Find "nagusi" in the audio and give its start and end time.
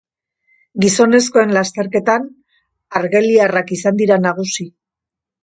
4.27-4.69